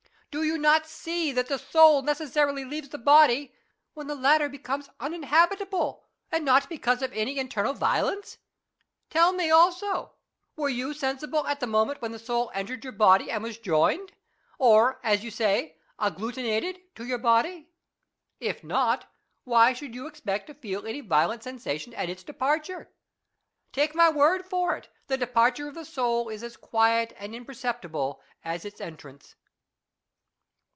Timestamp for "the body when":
2.87-4.07